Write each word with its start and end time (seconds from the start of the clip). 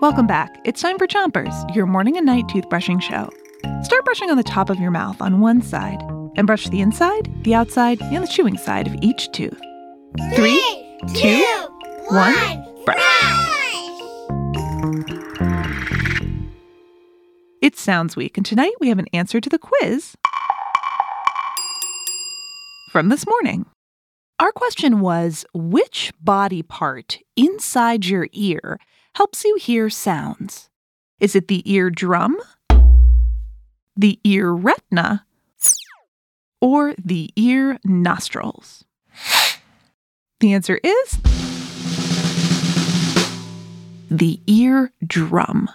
Welcome 0.00 0.26
back. 0.26 0.60
It's 0.64 0.80
time 0.80 0.98
for 0.98 1.06
Chompers, 1.06 1.74
your 1.74 1.86
morning 1.86 2.16
and 2.16 2.26
night 2.26 2.46
toothbrushing 2.46 3.00
show. 3.02 3.30
Start 3.82 4.04
brushing 4.04 4.30
on 4.30 4.36
the 4.36 4.42
top 4.42 4.70
of 4.70 4.78
your 4.78 4.90
mouth 4.90 5.20
on 5.20 5.40
one 5.40 5.62
side 5.62 6.00
and 6.36 6.46
brush 6.46 6.68
the 6.68 6.80
inside, 6.80 7.32
the 7.44 7.54
outside, 7.54 8.00
and 8.02 8.22
the 8.22 8.28
chewing 8.28 8.56
side 8.56 8.86
of 8.86 8.94
each 9.02 9.32
tooth. 9.32 9.58
Three, 10.34 10.62
two, 11.14 11.44
one, 12.08 12.84
brush. 12.84 13.02
It's 17.62 17.80
Sounds 17.80 18.16
Week, 18.16 18.36
and 18.36 18.46
tonight 18.46 18.74
we 18.80 18.88
have 18.88 18.98
an 18.98 19.08
answer 19.12 19.40
to 19.40 19.48
the 19.48 19.58
quiz 19.58 20.14
from 22.92 23.08
this 23.08 23.26
morning. 23.26 23.66
Our 24.38 24.52
question 24.52 25.00
was 25.00 25.46
Which 25.54 26.12
body 26.20 26.62
part 26.62 27.18
inside 27.36 28.04
your 28.04 28.28
ear 28.32 28.78
helps 29.14 29.44
you 29.44 29.56
hear 29.56 29.88
sounds? 29.88 30.68
Is 31.20 31.34
it 31.34 31.48
the 31.48 31.62
eardrum, 31.72 32.36
the 33.96 34.20
ear 34.24 34.52
retina, 34.52 35.24
or 36.60 36.94
the 37.02 37.30
ear 37.36 37.78
nostrils? 37.82 38.84
The 40.40 40.52
answer 40.52 40.78
is 40.82 41.18
the 44.10 44.38
eardrum. 44.46 45.70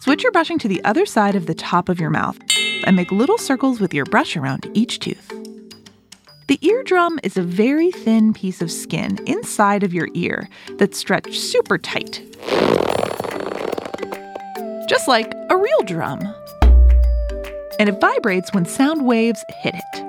Switch 0.00 0.24
your 0.24 0.32
brushing 0.32 0.58
to 0.58 0.66
the 0.66 0.82
other 0.82 1.06
side 1.06 1.36
of 1.36 1.46
the 1.46 1.54
top 1.54 1.88
of 1.88 2.00
your 2.00 2.10
mouth 2.10 2.38
and 2.84 2.96
make 2.96 3.12
little 3.12 3.38
circles 3.38 3.80
with 3.80 3.92
your 3.92 4.04
brush 4.06 4.36
around 4.36 4.66
each 4.74 4.98
tooth. 4.98 5.37
The 6.48 6.58
eardrum 6.66 7.20
is 7.22 7.36
a 7.36 7.42
very 7.42 7.90
thin 7.90 8.32
piece 8.32 8.62
of 8.62 8.72
skin 8.72 9.18
inside 9.26 9.82
of 9.82 9.92
your 9.92 10.08
ear 10.14 10.48
that's 10.78 10.96
stretched 10.96 11.34
super 11.34 11.76
tight. 11.76 12.22
Just 14.88 15.08
like 15.08 15.30
a 15.50 15.56
real 15.58 15.82
drum. 15.84 16.20
And 17.78 17.90
it 17.90 18.00
vibrates 18.00 18.54
when 18.54 18.64
sound 18.64 19.04
waves 19.04 19.44
hit 19.60 19.74
it. 19.74 20.04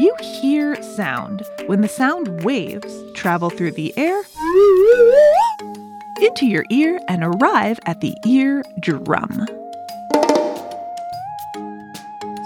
You 0.00 0.16
hear 0.40 0.82
sound 0.82 1.42
when 1.66 1.82
the 1.82 1.88
sound 1.88 2.42
waves 2.42 2.92
travel 3.14 3.50
through 3.50 3.72
the 3.72 3.96
air 3.96 4.20
into 6.20 6.44
your 6.44 6.64
ear 6.70 6.98
and 7.06 7.22
arrive 7.22 7.78
at 7.86 8.00
the 8.00 8.16
ear 8.26 8.64
drum. 8.80 9.46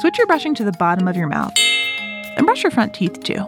Switch 0.00 0.18
your 0.18 0.26
brushing 0.26 0.54
to 0.56 0.64
the 0.64 0.76
bottom 0.78 1.08
of 1.08 1.16
your 1.16 1.28
mouth 1.28 1.54
and 2.36 2.46
brush 2.46 2.62
your 2.62 2.70
front 2.70 2.94
teeth 2.94 3.22
too. 3.22 3.46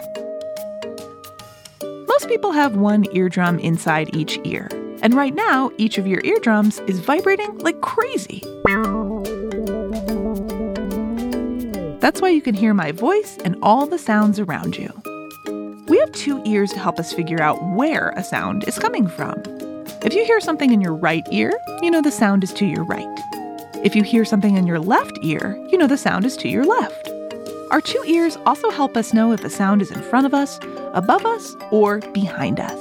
Most 2.06 2.28
people 2.28 2.52
have 2.52 2.76
one 2.76 3.04
eardrum 3.14 3.58
inside 3.58 4.14
each 4.14 4.38
ear, 4.44 4.68
and 5.02 5.14
right 5.14 5.34
now, 5.34 5.70
each 5.78 5.98
of 5.98 6.06
your 6.06 6.20
eardrums 6.24 6.80
is 6.80 6.98
vibrating 6.98 7.58
like 7.58 7.80
crazy. 7.80 8.42
That's 12.00 12.20
why 12.20 12.30
you 12.30 12.40
can 12.40 12.54
hear 12.54 12.74
my 12.74 12.92
voice 12.92 13.36
and 13.44 13.56
all 13.62 13.86
the 13.86 13.98
sounds 13.98 14.40
around 14.40 14.76
you. 14.76 14.90
We 15.88 15.98
have 15.98 16.12
two 16.12 16.42
ears 16.44 16.70
to 16.72 16.78
help 16.78 16.98
us 16.98 17.12
figure 17.12 17.40
out 17.40 17.62
where 17.74 18.10
a 18.10 18.24
sound 18.24 18.66
is 18.68 18.78
coming 18.78 19.08
from. 19.08 19.42
If 20.02 20.14
you 20.14 20.24
hear 20.24 20.40
something 20.40 20.72
in 20.72 20.80
your 20.80 20.94
right 20.94 21.26
ear, 21.30 21.52
you 21.82 21.90
know 21.90 22.02
the 22.02 22.10
sound 22.10 22.44
is 22.44 22.52
to 22.54 22.66
your 22.66 22.84
right. 22.84 23.06
If 23.84 23.94
you 23.94 24.02
hear 24.02 24.24
something 24.24 24.56
in 24.56 24.66
your 24.66 24.80
left 24.80 25.18
ear, 25.22 25.56
you 25.70 25.78
know 25.78 25.86
the 25.86 25.96
sound 25.96 26.24
is 26.24 26.36
to 26.38 26.48
your 26.48 26.64
left. 26.64 27.07
Our 27.70 27.82
two 27.82 28.02
ears 28.06 28.38
also 28.46 28.70
help 28.70 28.96
us 28.96 29.12
know 29.12 29.32
if 29.32 29.44
a 29.44 29.50
sound 29.50 29.82
is 29.82 29.90
in 29.90 30.00
front 30.00 30.24
of 30.24 30.32
us, 30.32 30.58
above 30.94 31.26
us, 31.26 31.54
or 31.70 31.98
behind 32.12 32.60
us. 32.60 32.78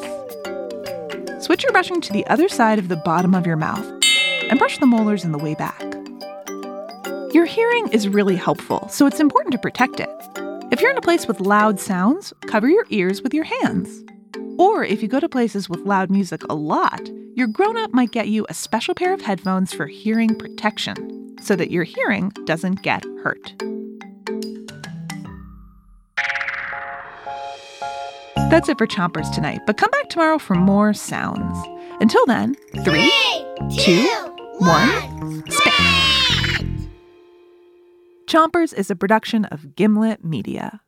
Switch 1.44 1.64
your 1.64 1.74
brushing 1.74 2.00
to 2.00 2.14
the 2.14 2.26
other 2.28 2.48
side 2.48 2.80
of 2.80 2.88
the 2.88 2.96
bottom 2.96 3.36
of 3.36 3.46
your 3.46 3.58
mouth 3.58 3.86
and 4.50 4.58
brush 4.58 4.78
the 4.78 4.86
molars 4.86 5.26
in 5.26 5.34
the 5.34 5.38
way 5.38 5.56
back. 5.56 5.82
Your 7.34 7.46
hearing 7.46 7.90
is 7.90 8.08
really 8.08 8.38
helpful, 8.38 8.88
so 8.90 9.06
it's 9.06 9.20
important 9.20 9.52
to 9.52 9.60
protect 9.60 10.00
it. 10.00 10.10
If 10.72 10.80
you're 10.80 10.92
in 10.92 10.98
a 10.98 11.02
place 11.02 11.28
with 11.28 11.42
loud 11.42 11.82
sounds, 11.82 12.32
cover 12.48 12.70
your 12.70 12.86
ears 12.90 13.22
with 13.22 13.34
your 13.34 13.44
hands. 13.44 14.06
Or 14.58 14.86
if 14.86 15.02
you 15.02 15.10
go 15.10 15.20
to 15.20 15.28
places 15.28 15.70
with 15.70 15.82
loud 15.82 16.10
music 16.10 16.44
a 16.50 16.56
lot, 16.56 17.10
your 17.36 17.48
grown 17.48 17.78
up 17.78 17.94
might 17.94 18.12
get 18.12 18.30
you 18.30 18.46
a 18.48 18.54
special 18.54 18.96
pair 18.96 19.14
of 19.14 19.22
headphones 19.22 19.74
for 19.74 19.86
hearing 19.86 20.34
protection 20.34 21.36
so 21.42 21.58
that 21.58 21.72
your 21.72 21.84
hearing 21.84 22.30
doesn't 22.46 22.82
get 22.84 23.04
hurt. 23.22 23.54
That's 28.50 28.70
it 28.70 28.78
for 28.78 28.88
Chompers 28.88 29.30
tonight, 29.36 29.60
but 29.68 29.76
come 29.76 29.92
back 29.92 30.08
tomorrow 30.10 30.38
for 30.38 30.56
more 30.56 30.94
sounds. 30.94 31.58
Until 32.00 32.26
then, 32.28 32.56
three, 32.86 33.12
two, 33.78 34.08
one, 34.60 35.44
spit! 35.52 35.74
Chompers 38.28 38.74
is 38.74 38.90
a 38.90 38.96
production 38.96 39.44
of 39.46 39.76
Gimlet 39.76 40.24
Media. 40.24 40.80